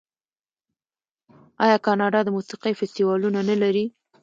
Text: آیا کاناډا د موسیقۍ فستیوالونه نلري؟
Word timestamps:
آیا 1.65 1.77
کاناډا 1.85 2.19
د 2.23 2.29
موسیقۍ 2.35 2.73
فستیوالونه 2.79 3.39
نلري؟ 3.49 3.85